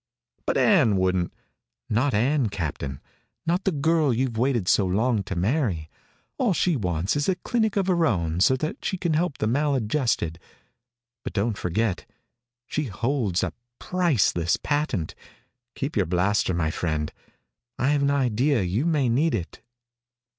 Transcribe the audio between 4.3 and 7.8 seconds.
waited so long to marry. All she wants is a clinic